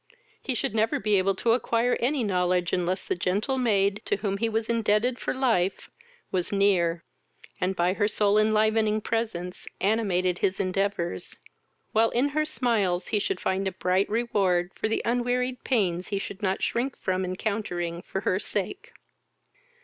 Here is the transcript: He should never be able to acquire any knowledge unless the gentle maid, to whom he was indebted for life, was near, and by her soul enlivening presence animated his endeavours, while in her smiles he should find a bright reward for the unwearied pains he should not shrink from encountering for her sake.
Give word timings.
He 0.41 0.55
should 0.55 0.73
never 0.73 0.99
be 0.99 1.15
able 1.19 1.35
to 1.35 1.51
acquire 1.51 1.95
any 1.99 2.23
knowledge 2.23 2.73
unless 2.73 3.05
the 3.05 3.15
gentle 3.15 3.59
maid, 3.59 4.01
to 4.05 4.15
whom 4.15 4.37
he 4.37 4.49
was 4.49 4.67
indebted 4.67 5.19
for 5.19 5.31
life, 5.31 5.91
was 6.31 6.51
near, 6.51 7.03
and 7.59 7.75
by 7.75 7.93
her 7.93 8.07
soul 8.07 8.39
enlivening 8.39 9.01
presence 9.01 9.67
animated 9.79 10.39
his 10.39 10.59
endeavours, 10.59 11.35
while 11.91 12.09
in 12.09 12.29
her 12.29 12.45
smiles 12.45 13.09
he 13.09 13.19
should 13.19 13.39
find 13.39 13.67
a 13.67 13.71
bright 13.73 14.09
reward 14.09 14.71
for 14.73 14.87
the 14.87 15.03
unwearied 15.05 15.63
pains 15.63 16.07
he 16.07 16.17
should 16.17 16.41
not 16.41 16.63
shrink 16.63 16.97
from 16.97 17.23
encountering 17.23 18.01
for 18.01 18.21
her 18.21 18.39
sake. 18.39 18.93